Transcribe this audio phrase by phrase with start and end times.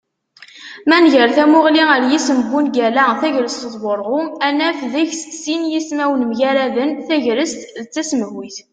[0.87, 6.23] Ma nger tamuγli ar yisem n wungal-a "tagrest d wurγu", ad naf deg-s sin yismawen
[6.31, 8.57] mgaraden: tegrest d tasemhayt